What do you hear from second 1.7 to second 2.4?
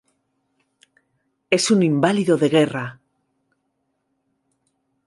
inválido